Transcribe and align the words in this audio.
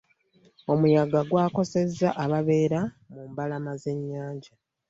Omuyaga 0.73 1.19
gwa 1.29 1.45
koseza 1.55 2.09
ababeera 2.23 2.79
ku 3.11 3.19
mbalama 3.29 3.73
ze 3.81 3.93
nnyanja. 3.97 4.53